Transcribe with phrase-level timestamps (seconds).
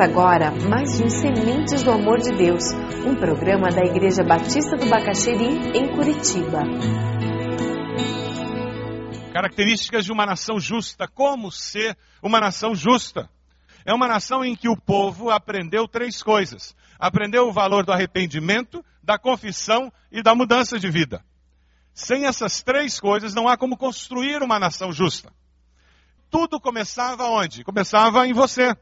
[0.00, 2.62] Agora mais um Sementes do Amor de Deus,
[3.04, 6.62] um programa da Igreja Batista do Bacaxeri, em Curitiba.
[9.32, 11.08] Características de uma nação justa.
[11.08, 13.28] Como ser uma nação justa?
[13.84, 18.84] É uma nação em que o povo aprendeu três coisas: aprendeu o valor do arrependimento,
[19.02, 21.24] da confissão e da mudança de vida.
[21.92, 25.32] Sem essas três coisas, não há como construir uma nação justa.
[26.30, 27.64] Tudo começava onde?
[27.64, 28.76] Começava em você.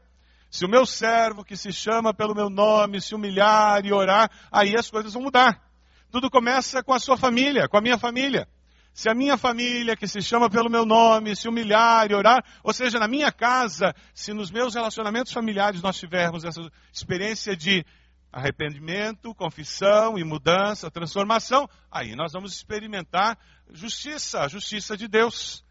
[0.49, 4.75] Se o meu servo, que se chama pelo meu nome, se humilhar e orar, aí
[4.75, 5.61] as coisas vão mudar.
[6.09, 8.47] Tudo começa com a sua família, com a minha família.
[8.93, 12.73] Se a minha família, que se chama pelo meu nome, se humilhar e orar, ou
[12.73, 16.61] seja, na minha casa, se nos meus relacionamentos familiares nós tivermos essa
[16.91, 17.85] experiência de
[18.31, 23.37] arrependimento, confissão e mudança, transformação, aí nós vamos experimentar
[23.71, 25.63] justiça, a justiça de Deus.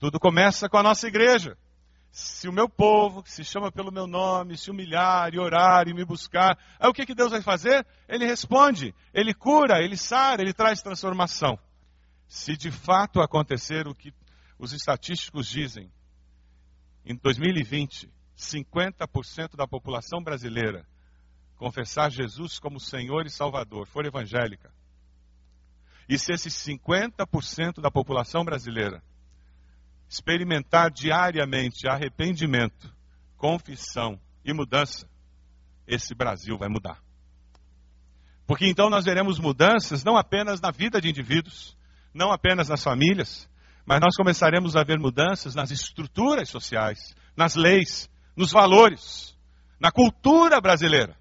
[0.00, 1.56] Tudo começa com a nossa igreja.
[2.14, 5.92] Se o meu povo, que se chama pelo meu nome, se humilhar e orar e
[5.92, 7.84] me buscar, aí o que, que Deus vai fazer?
[8.08, 11.58] Ele responde, ele cura, ele sara, ele traz transformação.
[12.28, 14.14] Se de fato acontecer o que
[14.56, 15.90] os estatísticos dizem,
[17.04, 20.86] em 2020, 50% da população brasileira
[21.56, 24.72] confessar Jesus como Senhor e Salvador, for evangélica,
[26.08, 29.02] e se esses 50% da população brasileira
[30.08, 32.92] experimentar diariamente arrependimento,
[33.36, 35.08] confissão e mudança,
[35.86, 37.02] esse Brasil vai mudar.
[38.46, 41.76] Porque então nós veremos mudanças não apenas na vida de indivíduos,
[42.12, 43.48] não apenas nas famílias,
[43.86, 49.36] mas nós começaremos a ver mudanças nas estruturas sociais, nas leis, nos valores,
[49.80, 51.16] na cultura brasileira.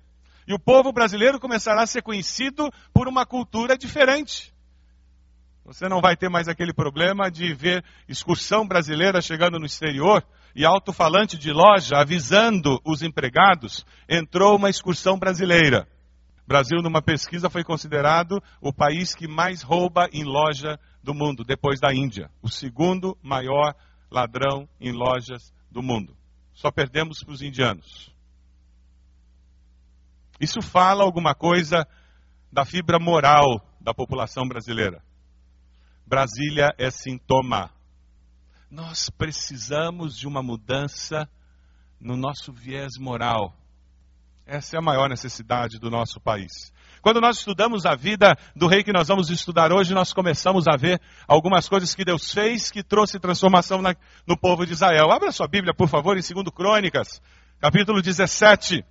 [0.47, 4.52] E o povo brasileiro começará a ser conhecido por uma cultura diferente.
[5.66, 10.22] Você não vai ter mais aquele problema de ver excursão brasileira chegando no exterior
[10.53, 15.88] e alto-falante de loja avisando os empregados: entrou uma excursão brasileira.
[16.46, 21.79] Brasil, numa pesquisa, foi considerado o país que mais rouba em loja do mundo, depois
[21.79, 22.29] da Índia.
[22.41, 23.73] O segundo maior
[24.12, 26.13] ladrão em lojas do mundo.
[26.53, 28.13] Só perdemos para os indianos.
[30.41, 31.88] Isso fala alguma coisa
[32.52, 35.02] da fibra moral da população brasileira.
[36.06, 37.72] Brasília é sintoma.
[38.69, 41.30] Nós precisamos de uma mudança
[42.00, 43.56] no nosso viés moral.
[44.46, 46.74] Essa é a maior necessidade do nosso país.
[47.02, 50.75] Quando nós estudamos a vida do rei que nós vamos estudar hoje, nós começamos a
[50.75, 53.96] ver algumas coisas que Deus fez que trouxe transformação na,
[54.28, 55.12] no povo de Israel.
[55.12, 57.22] Abra sua Bíblia, por favor, em 2 Crônicas,
[57.59, 58.84] capítulo 17.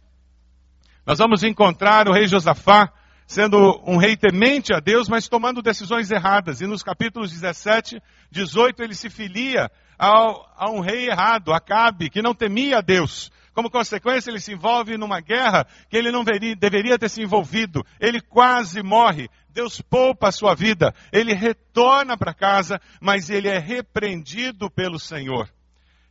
[1.06, 2.93] Nós vamos encontrar o rei Josafá
[3.27, 6.60] sendo um rei temente a Deus, mas tomando decisões erradas.
[6.60, 8.00] E nos capítulos 17,
[8.31, 13.31] 18, ele se filia ao, a um rei errado, Acabe, que não temia a Deus.
[13.55, 17.84] Como consequência, ele se envolve numa guerra que ele não veria, deveria ter se envolvido.
[18.00, 19.28] Ele quase morre.
[19.50, 20.94] Deus poupa a sua vida.
[21.12, 25.49] Ele retorna para casa, mas ele é repreendido pelo Senhor.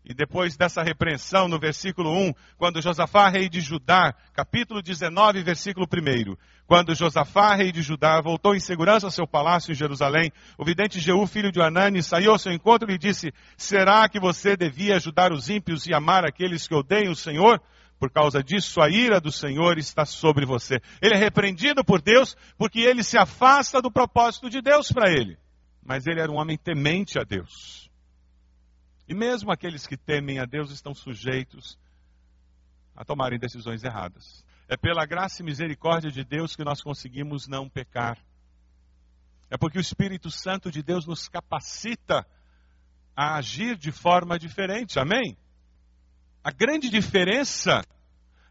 [0.03, 5.85] E depois dessa repreensão, no versículo 1, quando Josafá, rei de Judá, capítulo 19, versículo
[5.85, 6.35] 1,
[6.65, 10.99] quando Josafá, rei de Judá, voltou em segurança ao seu palácio em Jerusalém, o vidente
[10.99, 14.95] Jeú, filho de Anani, saiu ao seu encontro e lhe disse, será que você devia
[14.95, 17.61] ajudar os ímpios e amar aqueles que odeiam o Senhor?
[17.99, 20.81] Por causa disso, a ira do Senhor está sobre você.
[20.99, 25.37] Ele é repreendido por Deus porque ele se afasta do propósito de Deus para ele.
[25.85, 27.90] Mas ele era um homem temente a Deus.
[29.07, 31.77] E mesmo aqueles que temem a Deus estão sujeitos
[32.95, 34.45] a tomarem decisões erradas.
[34.67, 38.17] É pela graça e misericórdia de Deus que nós conseguimos não pecar.
[39.49, 42.25] É porque o Espírito Santo de Deus nos capacita
[43.15, 44.97] a agir de forma diferente.
[44.97, 45.37] Amém?
[46.43, 47.83] A grande diferença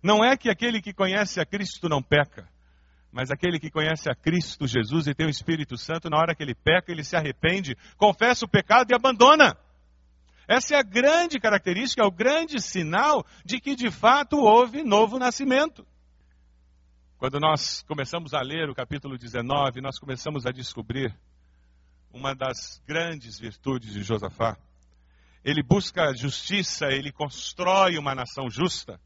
[0.02, 2.48] não é que aquele que conhece a Cristo não peca,
[3.10, 6.42] mas aquele que conhece a Cristo Jesus e tem o Espírito Santo, na hora que
[6.42, 9.56] ele peca, ele se arrepende, confessa o pecado e abandona.
[10.50, 15.16] Essa é a grande característica, é o grande sinal de que de fato houve novo
[15.16, 15.86] nascimento.
[17.18, 21.16] Quando nós começamos a ler o capítulo 19, nós começamos a descobrir
[22.12, 24.58] uma das grandes virtudes de Josafá.
[25.44, 29.00] Ele busca justiça, ele constrói uma nação justa,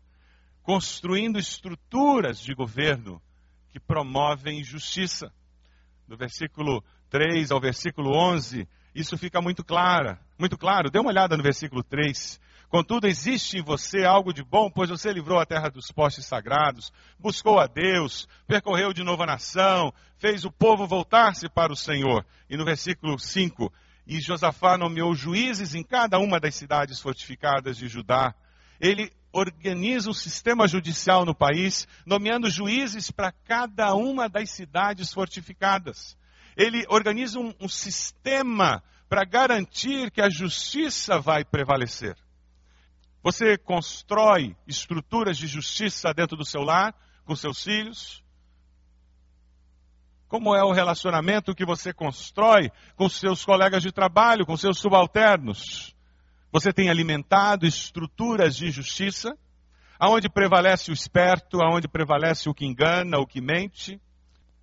[0.62, 3.20] construindo estruturas de governo
[3.70, 5.31] que promovem justiça.
[6.08, 10.91] Do versículo 3 ao versículo 11, isso fica muito claro, muito claro.
[10.91, 12.41] Dê uma olhada no versículo 3.
[12.69, 16.93] Contudo, existe em você algo de bom, pois você livrou a terra dos postes sagrados,
[17.19, 22.26] buscou a Deus, percorreu de novo a nação, fez o povo voltar-se para o Senhor.
[22.50, 23.73] E no versículo 5,
[24.06, 28.35] e Josafá nomeou juízes em cada uma das cidades fortificadas de Judá.
[28.81, 36.17] Ele organiza um sistema judicial no país, nomeando juízes para cada uma das cidades fortificadas.
[36.56, 42.16] Ele organiza um, um sistema para garantir que a justiça vai prevalecer.
[43.22, 48.22] Você constrói estruturas de justiça dentro do seu lar, com seus filhos?
[50.28, 55.94] Como é o relacionamento que você constrói com seus colegas de trabalho, com seus subalternos?
[56.52, 59.38] Você tem alimentado estruturas de justiça,
[59.98, 64.00] aonde prevalece o esperto, aonde prevalece o que engana, o que mente,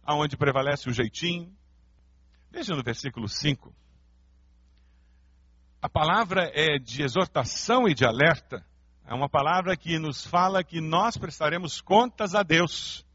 [0.03, 1.51] aonde prevalece o jeitinho.
[2.51, 3.73] Veja no versículo 5.
[5.81, 8.63] A palavra é de exortação e de alerta.
[9.07, 13.05] É uma palavra que nos fala que nós prestaremos contas a Deus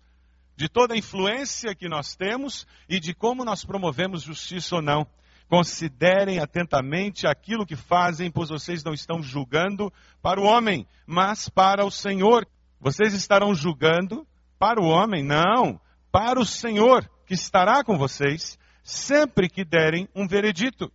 [0.56, 5.06] de toda a influência que nós temos e de como nós promovemos justiça ou não.
[5.48, 9.92] Considerem atentamente aquilo que fazem, pois vocês não estão julgando
[10.22, 12.48] para o homem, mas para o Senhor.
[12.80, 14.26] Vocês estarão julgando
[14.58, 15.22] para o homem?
[15.22, 15.78] Não,
[16.10, 20.92] para o Senhor, que estará com vocês sempre que derem um veredito.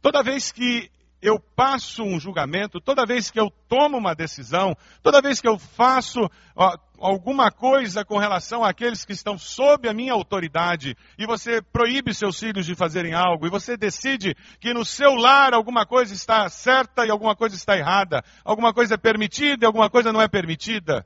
[0.00, 0.88] Toda vez que
[1.20, 5.58] eu passo um julgamento, toda vez que eu tomo uma decisão, toda vez que eu
[5.58, 11.60] faço ó, alguma coisa com relação àqueles que estão sob a minha autoridade, e você
[11.60, 16.14] proíbe seus filhos de fazerem algo, e você decide que no seu lar alguma coisa
[16.14, 20.22] está certa e alguma coisa está errada, alguma coisa é permitida e alguma coisa não
[20.22, 21.04] é permitida.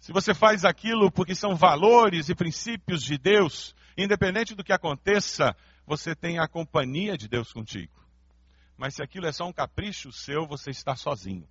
[0.00, 5.54] Se você faz aquilo porque são valores e princípios de Deus, independente do que aconteça,
[5.86, 7.92] você tem a companhia de Deus contigo.
[8.78, 11.46] Mas se aquilo é só um capricho seu, você está sozinho.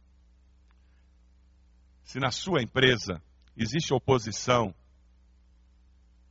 [2.04, 3.22] Se na sua empresa
[3.56, 4.74] existe oposição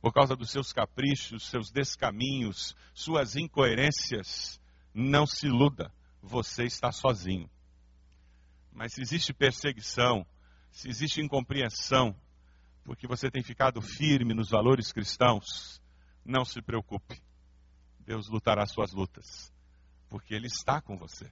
[0.01, 4.59] por causa dos seus caprichos, seus descaminhos, suas incoerências,
[4.93, 5.89] não se iluda,
[6.21, 7.49] você está sozinho.
[8.73, 10.25] Mas se existe perseguição,
[10.71, 12.15] se existe incompreensão,
[12.83, 15.81] porque você tem ficado firme nos valores cristãos,
[16.25, 17.21] não se preocupe.
[17.99, 19.51] Deus lutará suas lutas
[20.09, 21.31] porque Ele está com você.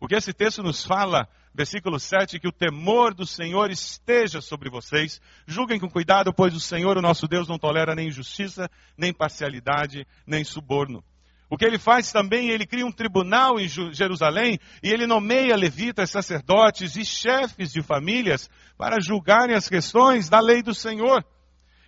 [0.00, 4.68] O que esse texto nos fala, versículo 7, que o temor do Senhor esteja sobre
[4.68, 5.20] vocês.
[5.46, 10.06] Julguem com cuidado, pois o Senhor, o nosso Deus, não tolera nem injustiça, nem parcialidade,
[10.26, 11.04] nem suborno.
[11.52, 16.08] O que ele faz também, ele cria um tribunal em Jerusalém e ele nomeia levitas,
[16.08, 21.22] sacerdotes e chefes de famílias para julgarem as questões da lei do Senhor.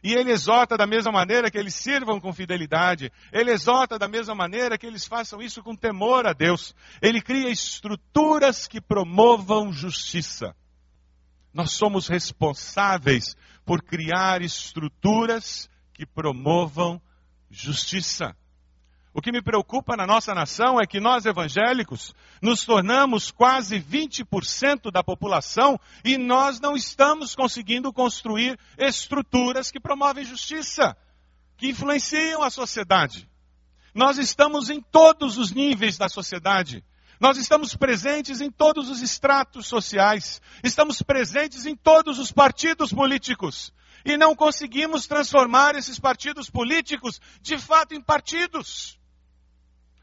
[0.03, 3.11] E ele exorta da mesma maneira que eles sirvam com fidelidade.
[3.33, 6.75] Ele exorta da mesma maneira que eles façam isso com temor a Deus.
[7.01, 10.55] Ele cria estruturas que promovam justiça.
[11.55, 13.35] Nós somos responsáveis
[13.65, 17.01] por criar estruturas que promovam
[17.51, 18.37] justiça.
[19.17, 22.13] O que me preocupa na nossa nação é que nós evangélicos
[22.43, 30.25] nos tornamos quase 20% da população e nós não estamos conseguindo construir estruturas que promovem
[30.25, 30.97] justiça,
[31.57, 33.31] que influenciam a sociedade.
[33.95, 36.85] Nós estamos em todos os níveis da sociedade.
[37.21, 40.43] Nós estamos presentes em todos os estratos sociais.
[40.65, 43.73] Estamos presentes em todos os partidos políticos.
[44.05, 48.99] E não conseguimos transformar esses partidos políticos de fato em partidos.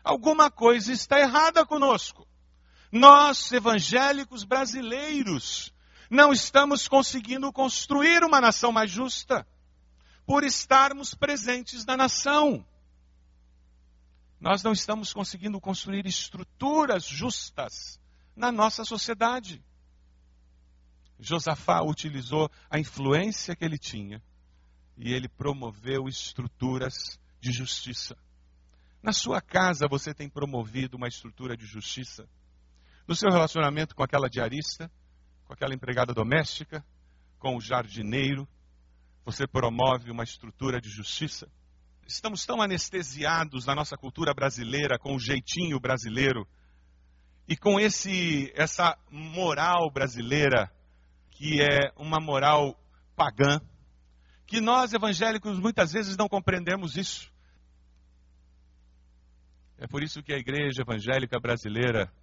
[0.03, 2.27] Alguma coisa está errada conosco.
[2.91, 5.74] Nós, evangélicos brasileiros,
[6.10, 9.48] não estamos conseguindo construir uma nação mais justa
[10.25, 12.65] por estarmos presentes na nação.
[14.39, 18.00] Nós não estamos conseguindo construir estruturas justas
[18.36, 19.63] na nossa sociedade.
[21.20, 24.22] Josafá utilizou a influência que ele tinha
[24.98, 28.17] e ele promoveu estruturas de justiça.
[29.01, 32.29] Na sua casa você tem promovido uma estrutura de justiça?
[33.08, 34.91] No seu relacionamento com aquela diarista,
[35.46, 36.86] com aquela empregada doméstica,
[37.39, 38.48] com o jardineiro,
[39.25, 41.51] você promove uma estrutura de justiça?
[42.08, 46.48] Estamos tão anestesiados na nossa cultura brasileira com o jeitinho brasileiro
[47.48, 50.72] e com esse essa moral brasileira
[51.31, 52.79] que é uma moral
[53.15, 53.60] pagã,
[54.46, 57.31] que nós evangélicos muitas vezes não compreendemos isso.
[59.81, 62.13] É por isso que a igreja evangélica brasileira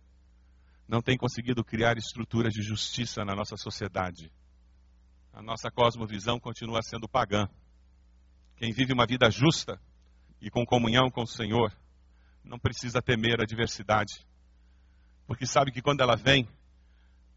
[0.86, 4.30] não tem conseguido criar estruturas de justiça na nossa sociedade.
[5.32, 7.48] A nossa cosmovisão continua sendo pagã.
[8.54, 9.76] Quem vive uma vida justa
[10.40, 11.76] e com comunhão com o Senhor
[12.44, 14.24] não precisa temer a adversidade,
[15.26, 16.48] porque sabe que quando ela vem,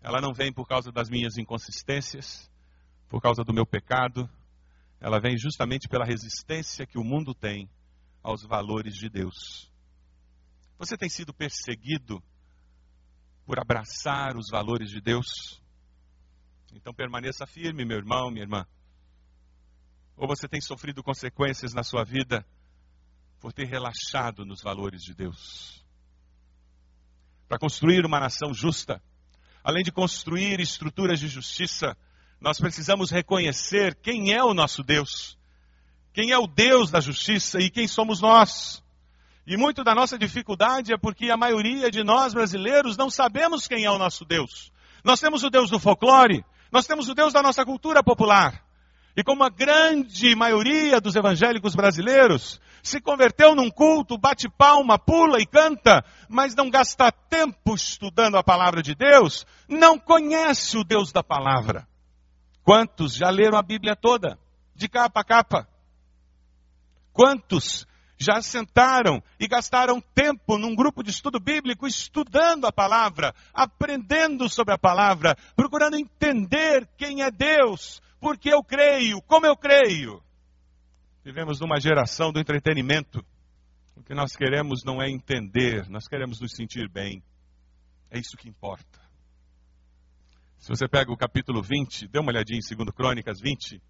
[0.03, 2.47] ela não vem por causa das minhas inconsistências,
[3.09, 4.29] por causa do meu pecado,
[4.99, 7.67] ela vem justamente pela resistência que o mundo tem
[8.21, 9.70] aos valores de Deus.
[10.81, 12.23] Você tem sido perseguido
[13.45, 15.61] por abraçar os valores de Deus?
[16.73, 18.65] Então permaneça firme, meu irmão, minha irmã.
[20.17, 22.43] Ou você tem sofrido consequências na sua vida
[23.39, 25.85] por ter relaxado nos valores de Deus?
[27.47, 29.00] Para construir uma nação justa,
[29.63, 31.95] além de construir estruturas de justiça,
[32.39, 35.38] nós precisamos reconhecer quem é o nosso Deus,
[36.11, 38.83] quem é o Deus da justiça e quem somos nós.
[39.45, 43.86] E muito da nossa dificuldade é porque a maioria de nós brasileiros não sabemos quem
[43.86, 44.71] é o nosso Deus.
[45.03, 48.63] Nós temos o Deus do folclore, nós temos o Deus da nossa cultura popular.
[49.15, 55.39] E como a grande maioria dos evangélicos brasileiros se converteu num culto, bate palma, pula
[55.39, 61.12] e canta, mas não gasta tempo estudando a palavra de Deus, não conhece o Deus
[61.12, 61.88] da palavra.
[62.63, 64.39] Quantos já leram a Bíblia toda,
[64.75, 65.67] de capa a capa?
[67.12, 67.86] Quantos
[68.21, 74.75] já sentaram e gastaram tempo num grupo de estudo bíblico estudando a palavra, aprendendo sobre
[74.75, 80.21] a palavra, procurando entender quem é Deus, porque eu creio, como eu creio.
[81.23, 83.25] Vivemos numa geração do entretenimento.
[83.95, 87.23] O que nós queremos não é entender, nós queremos nos sentir bem.
[88.11, 88.99] É isso que importa.
[90.59, 93.81] Se você pega o capítulo 20, dê uma olhadinha em 2 Crônicas 20.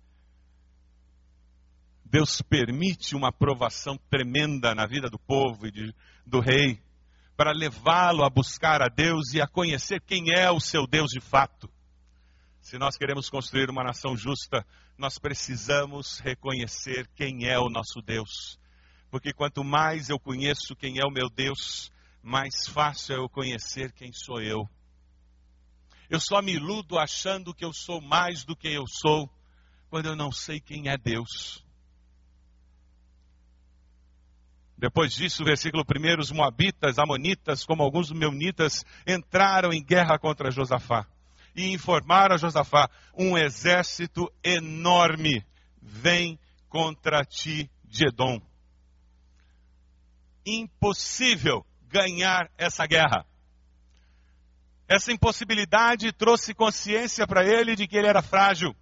[2.12, 6.78] Deus permite uma aprovação tremenda na vida do povo e de, do rei,
[7.38, 11.22] para levá-lo a buscar a Deus e a conhecer quem é o seu Deus de
[11.22, 11.72] fato.
[12.60, 18.60] Se nós queremos construir uma nação justa, nós precisamos reconhecer quem é o nosso Deus.
[19.10, 21.90] Porque quanto mais eu conheço quem é o meu Deus,
[22.22, 24.70] mais fácil é eu conhecer quem sou eu.
[26.10, 29.30] Eu só me iludo achando que eu sou mais do que eu sou,
[29.90, 31.64] quando eu não sei quem é Deus.
[34.82, 41.06] Depois disso, versículo 1, os moabitas, amonitas, como alguns meunitas, entraram em guerra contra Josafá
[41.56, 45.46] e informaram a Josafá: um exército enorme
[45.80, 48.42] vem contra ti de Edom.
[50.44, 53.24] Impossível ganhar essa guerra.
[54.88, 58.76] Essa impossibilidade trouxe consciência para ele de que ele era frágil,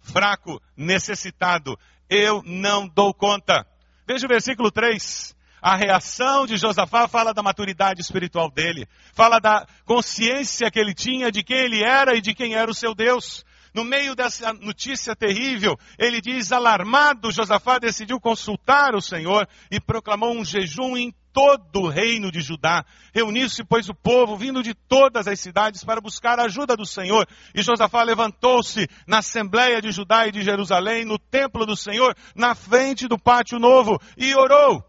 [0.00, 1.78] fraco, necessitado.
[2.10, 3.64] Eu não dou conta.
[4.04, 5.32] Veja o versículo 3.
[5.64, 11.32] A reação de Josafá fala da maturidade espiritual dele, fala da consciência que ele tinha
[11.32, 13.46] de quem ele era e de quem era o seu Deus.
[13.72, 20.36] No meio dessa notícia terrível, ele diz: alarmado, Josafá decidiu consultar o Senhor e proclamou
[20.36, 22.84] um jejum em todo o reino de Judá.
[23.14, 27.26] Reuniu-se, pois, o povo, vindo de todas as cidades, para buscar a ajuda do Senhor.
[27.54, 32.54] E Josafá levantou-se na Assembleia de Judá e de Jerusalém, no templo do Senhor, na
[32.54, 34.84] frente do pátio novo, e orou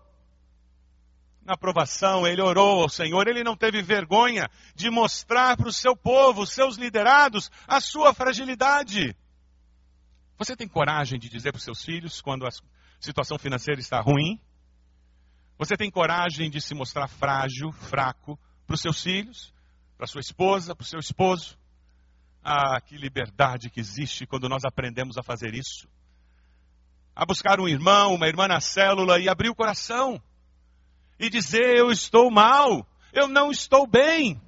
[1.45, 5.95] na provação, ele orou ao Senhor, ele não teve vergonha de mostrar para o seu
[5.95, 9.15] povo, seus liderados, a sua fragilidade.
[10.39, 12.49] Você tem coragem de dizer para os seus filhos quando a
[12.99, 14.41] situação financeira está ruim?
[15.57, 19.53] Você tem coragem de se mostrar frágil, fraco para os seus filhos,
[19.95, 21.57] para sua esposa, para o seu esposo?
[22.43, 25.87] Ah, que liberdade que existe quando nós aprendemos a fazer isso.
[27.15, 30.21] A buscar um irmão, uma irmã na célula e abrir o coração
[31.19, 34.41] e dizer: Eu estou mal, eu não estou bem.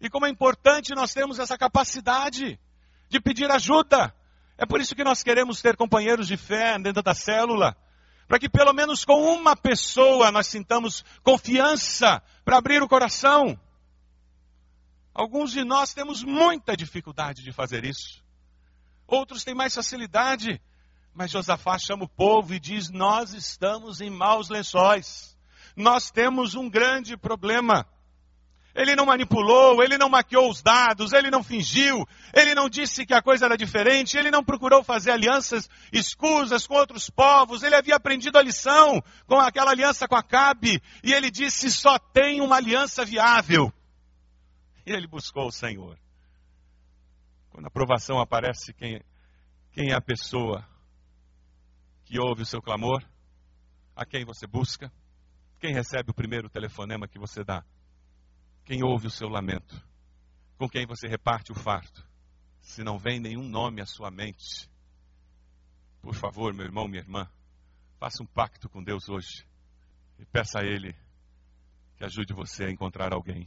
[0.00, 2.58] E como é importante nós termos essa capacidade
[3.08, 4.14] de pedir ajuda.
[4.56, 7.76] É por isso que nós queremos ter companheiros de fé dentro da célula,
[8.28, 13.58] para que pelo menos com uma pessoa nós sintamos confiança para abrir o coração.
[15.12, 18.22] Alguns de nós temos muita dificuldade de fazer isso.
[19.06, 20.60] Outros têm mais facilidade.
[21.12, 25.36] Mas Josafá chama o povo e diz: Nós estamos em maus lençóis
[25.76, 27.86] nós temos um grande problema.
[28.74, 33.12] Ele não manipulou, ele não maquiou os dados, ele não fingiu, ele não disse que
[33.12, 37.96] a coisa era diferente, ele não procurou fazer alianças escusas com outros povos, ele havia
[37.96, 43.04] aprendido a lição com aquela aliança com Acabe, e ele disse: só tem uma aliança
[43.04, 43.72] viável.
[44.86, 45.98] E ele buscou o Senhor.
[47.50, 49.02] Quando a provação aparece, quem,
[49.72, 50.64] quem é a pessoa
[52.04, 53.04] que ouve o seu clamor?
[53.96, 54.92] A quem você busca?
[55.60, 57.62] Quem recebe o primeiro telefonema que você dá?
[58.64, 59.78] Quem ouve o seu lamento?
[60.56, 62.02] Com quem você reparte o farto?
[62.62, 64.70] Se não vem nenhum nome à sua mente,
[66.00, 67.30] por favor, meu irmão, minha irmã,
[67.98, 69.46] faça um pacto com Deus hoje
[70.18, 70.96] e peça a Ele
[71.96, 73.46] que ajude você a encontrar alguém.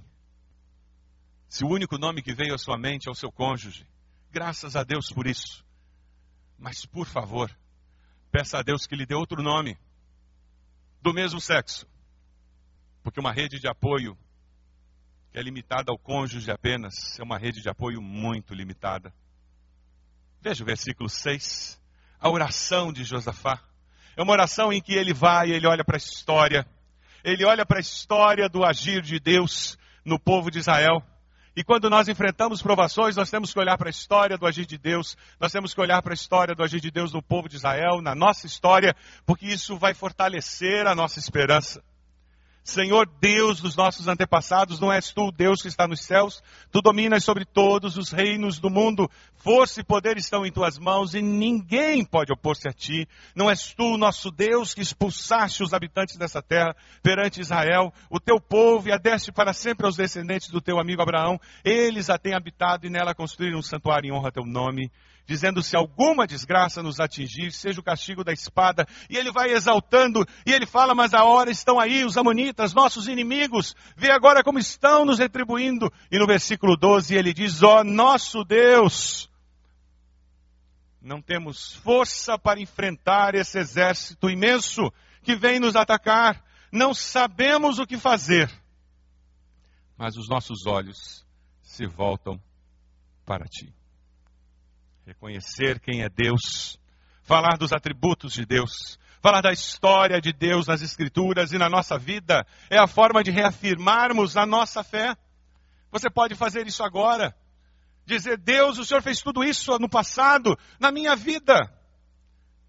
[1.49, 3.87] Se o único nome que veio à sua mente é o seu cônjuge,
[4.29, 5.65] graças a Deus por isso.
[6.59, 7.49] Mas, por favor,
[8.31, 9.75] peça a Deus que lhe dê outro nome,
[11.01, 11.87] do mesmo sexo,
[13.03, 14.17] porque uma rede de apoio
[15.31, 19.11] que é limitada ao cônjuge apenas, é uma rede de apoio muito limitada.
[20.39, 21.81] Veja o versículo 6,
[22.19, 23.59] a oração de Josafá.
[24.15, 26.67] É uma oração em que ele vai, ele olha para a história,
[27.23, 31.03] ele olha para a história do agir de Deus no povo de Israel.
[31.55, 34.77] E quando nós enfrentamos provações, nós temos que olhar para a história do agir de
[34.77, 37.55] Deus, nós temos que olhar para a história do agir de Deus no povo de
[37.55, 38.95] Israel, na nossa história,
[39.25, 41.83] porque isso vai fortalecer a nossa esperança.
[42.63, 46.41] Senhor Deus dos nossos antepassados, não és tu o Deus que está nos céus?
[46.71, 49.11] Tu dominas sobre todos os reinos do mundo.
[49.35, 53.05] Força e poder estão em tuas mãos e ninguém pode opor-se a ti.
[53.35, 58.19] Não és tu o nosso Deus que expulsaste os habitantes dessa terra perante Israel, o
[58.19, 61.37] teu povo, e a deste para sempre aos descendentes do teu amigo Abraão.
[61.65, 64.89] Eles a têm habitado e nela construíram um santuário em honra a teu nome
[65.25, 68.85] dizendo: se alguma desgraça nos atingir, seja o castigo da espada.
[69.09, 73.07] E ele vai exaltando, e ele fala: mas a hora estão aí os amonitas, nossos
[73.07, 75.91] inimigos, vê agora como estão nos retribuindo.
[76.11, 79.29] E no versículo 12 ele diz: ó oh, nosso Deus.
[81.01, 84.89] Não temos força para enfrentar esse exército imenso
[85.21, 86.41] que vem nos atacar.
[86.71, 88.49] Não sabemos o que fazer.
[89.97, 91.25] Mas os nossos olhos
[91.61, 92.41] se voltam
[93.25, 93.73] para ti
[95.05, 96.77] reconhecer quem é Deus,
[97.23, 101.97] falar dos atributos de Deus, falar da história de Deus nas Escrituras e na nossa
[101.97, 105.15] vida, é a forma de reafirmarmos a nossa fé.
[105.91, 107.35] Você pode fazer isso agora.
[108.05, 111.55] Dizer, Deus, o Senhor fez tudo isso no passado, na minha vida.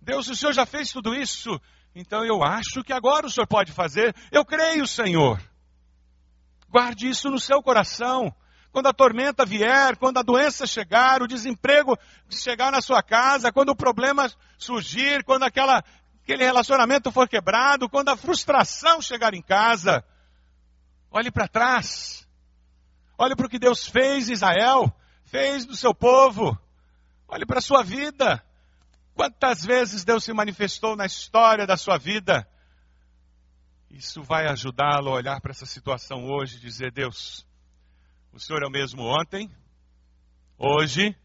[0.01, 1.61] Deus, o Senhor já fez tudo isso.
[1.95, 4.15] Então eu acho que agora o Senhor pode fazer.
[4.31, 5.41] Eu creio, Senhor.
[6.69, 8.35] Guarde isso no seu coração.
[8.75, 11.97] Quando a tormenta vier, quando a doença chegar, o desemprego
[12.29, 14.29] chegar na sua casa, quando o problema
[14.59, 15.85] surgir, quando aquela,
[16.25, 20.05] aquele relacionamento for quebrado, quando a frustração chegar em casa,
[21.09, 22.29] olhe para trás.
[23.17, 24.93] Olhe para o que Deus fez Israel,
[25.27, 26.59] fez do seu povo.
[27.29, 28.45] Olhe para a sua vida.
[29.15, 32.45] Quantas vezes Deus se manifestou na história da sua vida?
[33.89, 37.47] Isso vai ajudá-lo a olhar para essa situação hoje e dizer: Deus,
[38.35, 39.49] o Senhor é o mesmo ontem,
[40.59, 41.17] hoje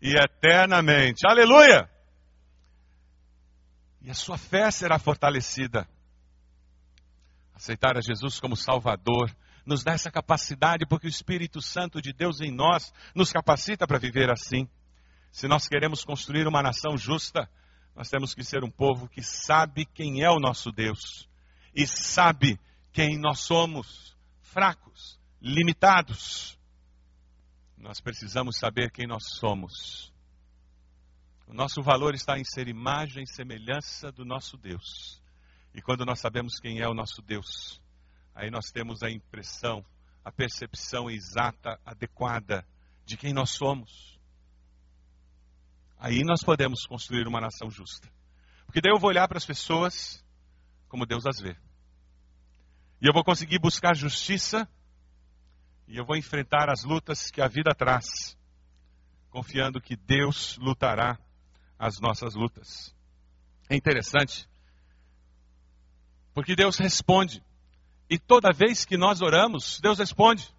[0.00, 1.26] e eternamente.
[1.28, 1.90] Aleluia!
[4.00, 5.86] E a sua fé será fortalecida.
[7.54, 9.30] Aceitar a Jesus como Salvador
[9.66, 13.98] nos dá essa capacidade, porque o Espírito Santo de Deus em nós nos capacita para
[13.98, 14.66] viver assim.
[15.30, 17.46] Se nós queremos construir uma nação justa,
[17.94, 21.28] nós temos que ser um povo que sabe quem é o nosso Deus
[21.74, 22.58] e sabe
[22.90, 26.58] quem nós somos, fracos, limitados.
[27.76, 30.12] Nós precisamos saber quem nós somos.
[31.46, 35.22] O nosso valor está em ser imagem e semelhança do nosso Deus.
[35.74, 37.80] E quando nós sabemos quem é o nosso Deus,
[38.34, 39.84] aí nós temos a impressão,
[40.24, 42.66] a percepção exata, adequada
[43.06, 44.18] de quem nós somos.
[45.98, 48.08] Aí nós podemos construir uma nação justa.
[48.66, 50.22] Porque daí eu vou olhar para as pessoas
[50.88, 51.56] como Deus as vê.
[53.00, 54.68] E eu vou conseguir buscar justiça
[55.88, 58.36] e eu vou enfrentar as lutas que a vida traz,
[59.30, 61.18] confiando que Deus lutará
[61.78, 62.94] as nossas lutas.
[63.70, 64.46] É interessante,
[66.34, 67.42] porque Deus responde.
[68.10, 70.54] E toda vez que nós oramos, Deus responde.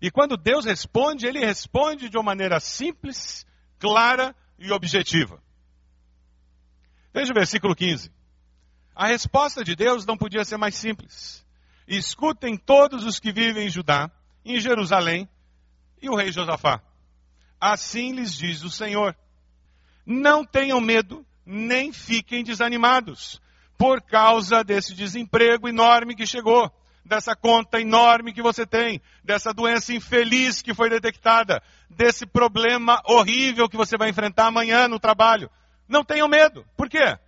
[0.00, 3.44] E quando Deus responde, Ele responde de uma maneira simples,
[3.78, 5.42] clara e objetiva.
[7.12, 8.10] Veja o versículo 15.
[8.94, 11.44] A resposta de Deus não podia ser mais simples.
[11.86, 14.10] Escutem todos os que vivem em Judá
[14.44, 15.28] em Jerusalém
[16.00, 16.82] e o rei Josafá.
[17.60, 19.16] Assim lhes diz o Senhor:
[20.04, 23.40] Não tenham medo, nem fiquem desanimados,
[23.78, 26.70] por causa desse desemprego enorme que chegou,
[27.04, 33.68] dessa conta enorme que você tem, dessa doença infeliz que foi detectada, desse problema horrível
[33.68, 35.50] que você vai enfrentar amanhã no trabalho.
[35.88, 36.66] Não tenham medo.
[36.76, 37.18] Por quê?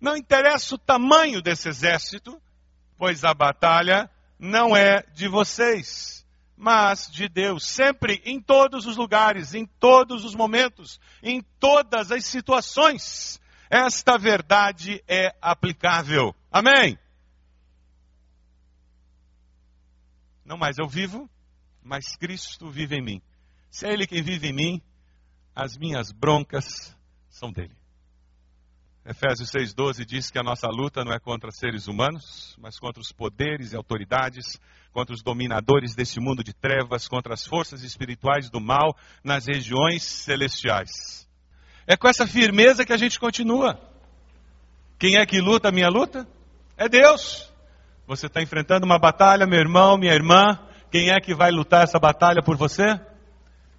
[0.00, 2.40] Não interessa o tamanho desse exército,
[2.96, 7.66] pois a batalha não é de vocês, mas de Deus.
[7.66, 15.02] Sempre, em todos os lugares, em todos os momentos, em todas as situações, esta verdade
[15.08, 16.34] é aplicável.
[16.50, 16.98] Amém?
[20.44, 21.28] Não mais eu vivo,
[21.82, 23.22] mas Cristo vive em mim.
[23.70, 24.82] Se é Ele quem vive em mim,
[25.54, 26.96] as minhas broncas
[27.28, 27.76] são dele.
[29.08, 33.12] Efésios 6,12 diz que a nossa luta não é contra seres humanos, mas contra os
[33.12, 34.60] poderes e autoridades,
[34.92, 40.02] contra os dominadores deste mundo de trevas, contra as forças espirituais do mal nas regiões
[40.02, 41.24] celestiais.
[41.86, 43.78] É com essa firmeza que a gente continua.
[44.98, 46.26] Quem é que luta a minha luta?
[46.76, 47.48] É Deus.
[48.08, 50.58] Você está enfrentando uma batalha, meu irmão, minha irmã.
[50.90, 53.00] Quem é que vai lutar essa batalha por você?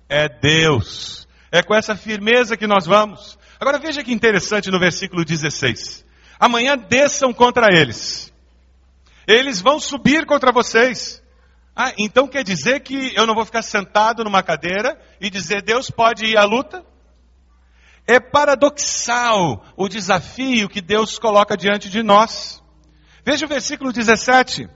[0.08, 1.28] É Deus.
[1.52, 3.38] É com essa firmeza que nós vamos.
[3.60, 6.06] Agora veja que interessante no versículo 16.
[6.39, 8.32] Amanhã desçam contra eles.
[9.28, 11.22] Eles vão subir contra vocês.
[11.76, 15.89] Ah, então quer dizer que eu não vou ficar sentado numa cadeira e dizer Deus
[15.89, 16.86] pode ir à luta?
[18.06, 22.63] É paradoxal o desafio que Deus coloca diante de nós.
[23.26, 24.70] Veja o versículo 17.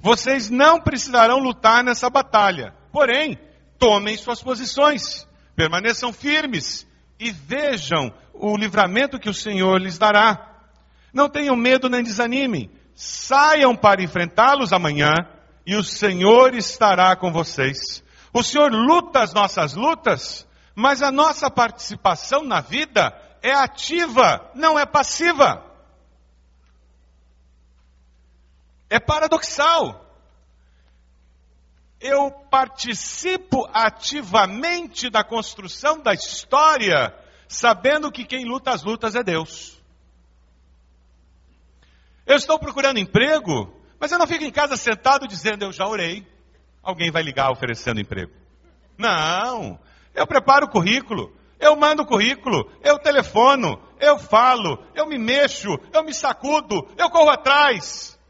[0.00, 3.38] Vocês não precisarão lutar nessa batalha, porém,
[3.78, 6.86] tomem suas posições, permaneçam firmes
[7.18, 10.52] e vejam o livramento que o Senhor lhes dará.
[11.12, 15.12] Não tenham medo nem desanimem, saiam para enfrentá-los amanhã
[15.66, 18.02] e o Senhor estará com vocês.
[18.32, 24.78] O Senhor luta as nossas lutas, mas a nossa participação na vida é ativa, não
[24.78, 25.62] é passiva.
[28.90, 30.03] É paradoxal.
[32.06, 37.14] Eu participo ativamente da construção da história,
[37.48, 39.82] sabendo que quem luta as lutas é Deus.
[42.26, 46.26] Eu estou procurando emprego, mas eu não fico em casa sentado dizendo eu já orei.
[46.82, 48.32] Alguém vai ligar oferecendo emprego.
[48.98, 49.80] Não,
[50.14, 55.70] eu preparo o currículo, eu mando o currículo, eu telefono, eu falo, eu me mexo,
[55.90, 58.20] eu me sacudo, eu corro atrás.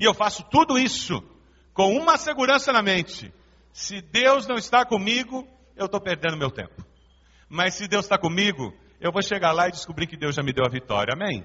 [0.00, 1.22] E eu faço tudo isso
[1.74, 3.34] com uma segurança na mente.
[3.72, 6.86] Se Deus não está comigo, eu estou perdendo meu tempo.
[7.48, 10.52] Mas se Deus está comigo, eu vou chegar lá e descobrir que Deus já me
[10.52, 11.12] deu a vitória.
[11.12, 11.44] Amém?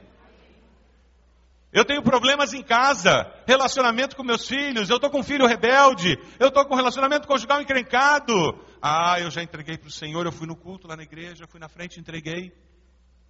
[1.71, 6.17] Eu tenho problemas em casa, relacionamento com meus filhos, eu estou com um filho rebelde,
[6.39, 8.33] eu estou com um relacionamento conjugal encrencado.
[8.81, 11.59] Ah, eu já entreguei para o Senhor, eu fui no culto lá na igreja, fui
[11.59, 12.51] na frente, entreguei.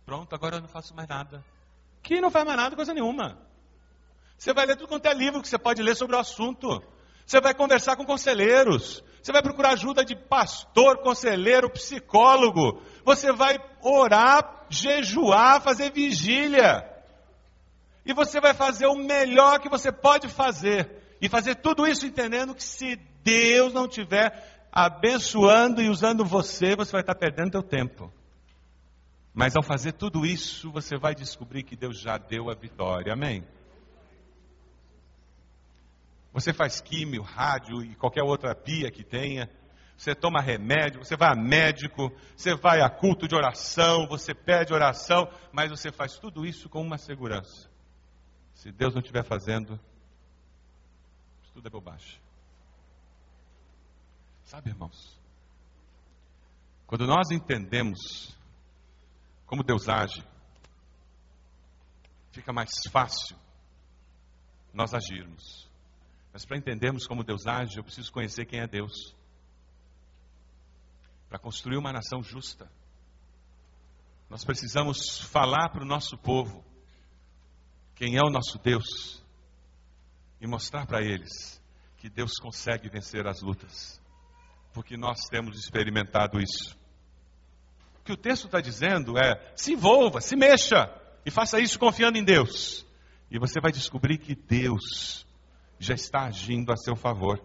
[0.05, 1.43] Pronto, agora eu não faço mais nada.
[2.01, 3.37] Que não faz mais nada, coisa nenhuma.
[4.39, 6.81] Você vai ler tudo quanto é livro que você pode ler sobre o assunto.
[7.25, 9.03] Você vai conversar com conselheiros.
[9.21, 12.81] Você vai procurar ajuda de pastor, conselheiro, psicólogo.
[13.03, 16.89] Você vai orar, jejuar, fazer vigília.
[18.05, 20.89] E você vai fazer o melhor que você pode fazer.
[21.21, 26.93] E fazer tudo isso entendendo que se Deus não estiver abençoando e usando você, você
[26.93, 28.09] vai estar perdendo seu tempo.
[29.33, 33.11] Mas ao fazer tudo isso, você vai descobrir que Deus já deu a vitória.
[33.11, 33.43] Amém?
[36.31, 39.49] Você faz químio, rádio e qualquer outra pia que tenha.
[39.97, 44.73] Você toma remédio, você vai a médico, você vai a culto de oração, você pede
[44.73, 47.69] oração, mas você faz tudo isso com uma segurança.
[48.53, 49.79] Se Deus não estiver fazendo,
[51.43, 52.19] isso tudo é bobagem.
[54.43, 55.19] Sabe, irmãos?
[56.87, 58.35] Quando nós entendemos
[59.45, 60.25] como Deus age,
[62.31, 63.37] fica mais fácil
[64.73, 65.68] nós agirmos.
[66.39, 69.13] Mas para entendermos como Deus age, eu preciso conhecer quem é Deus.
[71.27, 72.71] Para construir uma nação justa,
[74.29, 76.63] nós precisamos falar para o nosso povo
[77.93, 79.21] quem é o nosso Deus
[80.39, 81.61] e mostrar para eles
[81.97, 84.01] que Deus consegue vencer as lutas,
[84.71, 86.79] porque nós temos experimentado isso.
[87.99, 90.89] O que o texto está dizendo é: se envolva, se mexa
[91.25, 92.85] e faça isso confiando em Deus,
[93.29, 95.27] e você vai descobrir que Deus
[95.79, 97.41] já está agindo a seu favor.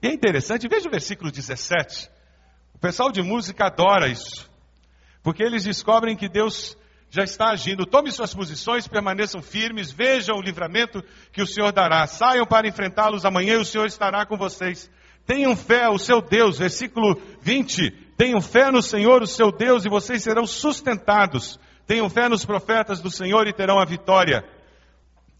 [0.00, 2.08] E é interessante, veja o versículo 17.
[2.74, 4.50] O pessoal de música adora isso,
[5.22, 6.76] porque eles descobrem que Deus
[7.10, 7.86] já está agindo.
[7.86, 12.06] Tome suas posições, permaneçam firmes, vejam o livramento que o Senhor dará.
[12.06, 14.90] Saiam para enfrentá-los amanhã e o Senhor estará com vocês.
[15.24, 17.90] Tenham fé o seu Deus, versículo 20.
[18.16, 21.58] Tenham fé no Senhor, o seu Deus, e vocês serão sustentados.
[21.86, 24.44] Tenham fé nos profetas do Senhor e terão a vitória.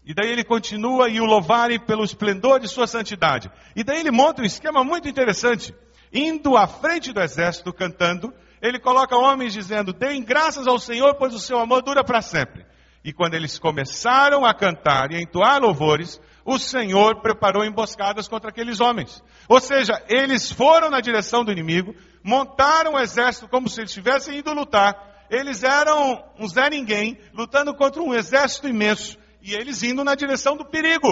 [0.05, 3.51] E daí ele continua e o louvarem pelo esplendor de sua santidade.
[3.75, 5.73] E daí ele monta um esquema muito interessante.
[6.13, 11.33] Indo à frente do exército, cantando, ele coloca homens dizendo: Deem graças ao Senhor, pois
[11.33, 12.65] o seu amor dura para sempre.
[13.03, 18.49] E quando eles começaram a cantar e a entoar louvores, o Senhor preparou emboscadas contra
[18.49, 19.23] aqueles homens.
[19.47, 23.91] Ou seja, eles foram na direção do inimigo, montaram o um exército como se eles
[23.91, 25.25] estivessem indo lutar.
[25.29, 29.17] Eles eram um Zé Ninguém, lutando contra um exército imenso.
[29.45, 31.07] E eles indo na direção do perigo.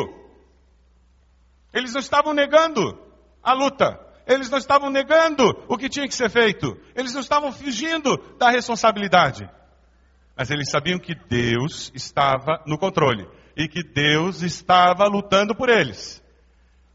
[1.71, 2.99] Eles não estavam negando
[3.43, 3.99] a luta.
[4.25, 6.75] Eles não estavam negando o que tinha que ser feito.
[6.95, 9.47] Eles não estavam fugindo da responsabilidade.
[10.35, 16.19] Mas eles sabiam que Deus estava no controle e que Deus estava lutando por eles.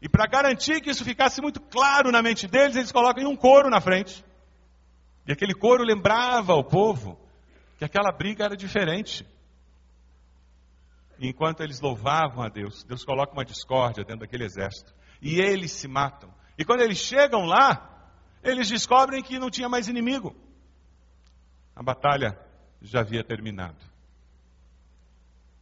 [0.01, 3.69] E para garantir que isso ficasse muito claro na mente deles, eles colocam um coro
[3.69, 4.25] na frente.
[5.25, 7.17] E aquele coro lembrava ao povo
[7.77, 9.25] que aquela briga era diferente.
[11.27, 14.93] Enquanto eles louvavam a Deus, Deus coloca uma discórdia dentro daquele exército.
[15.21, 16.33] E eles se matam.
[16.57, 18.09] E quando eles chegam lá,
[18.43, 20.35] eles descobrem que não tinha mais inimigo.
[21.75, 22.39] A batalha
[22.81, 23.77] já havia terminado.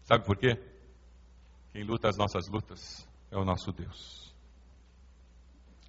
[0.04, 0.60] Sabe por quê?
[1.72, 4.34] Quem luta as nossas lutas é o nosso Deus.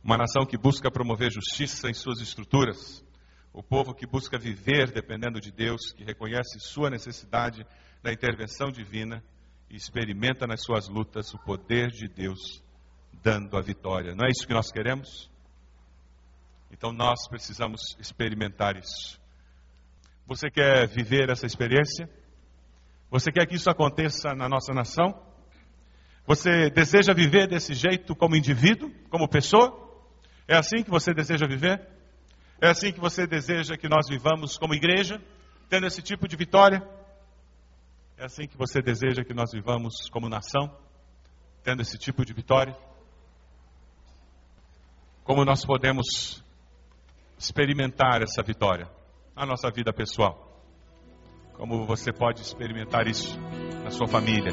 [0.03, 3.05] Uma nação que busca promover justiça em suas estruturas,
[3.53, 7.67] o povo que busca viver dependendo de Deus, que reconhece sua necessidade
[8.03, 9.23] da intervenção divina
[9.71, 12.63] e experimenta nas suas lutas o poder de Deus
[13.23, 14.15] dando a vitória.
[14.15, 15.31] Não é isso que nós queremos?
[16.71, 19.21] Então nós precisamos experimentar isso.
[20.27, 22.09] Você quer viver essa experiência?
[23.11, 25.23] Você quer que isso aconteça na nossa nação?
[26.27, 29.89] Você deseja viver desse jeito como indivíduo, como pessoa?
[30.47, 31.89] É assim que você deseja viver?
[32.61, 35.23] É assim que você deseja que nós vivamos como igreja,
[35.71, 36.87] tendo esse tipo de vitória?
[38.19, 40.77] É assim que você deseja que nós vivamos como nação,
[41.63, 42.77] tendo esse tipo de vitória?
[45.23, 46.43] Como nós podemos
[47.39, 48.91] experimentar essa vitória
[49.37, 50.61] na nossa vida pessoal?
[51.53, 53.39] Como você pode experimentar isso
[53.85, 54.53] na sua família?